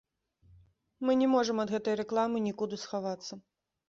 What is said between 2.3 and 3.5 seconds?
нікуды схавацца.